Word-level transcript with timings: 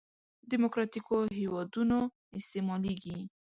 دیموکراتیکو 0.51 1.17
هېوادونو 1.39 1.99
استعمالېږي. 2.39 3.17